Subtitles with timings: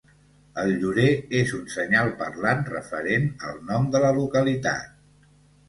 [0.61, 4.93] El llorer és un senyal parlant referent al nom de la localitat.